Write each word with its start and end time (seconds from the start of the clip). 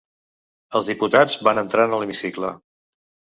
Els 0.79 0.89
diputats 0.91 1.35
van 1.49 1.61
entrant 1.65 1.93
a 1.93 2.01
l’hemicicle. 2.05 2.51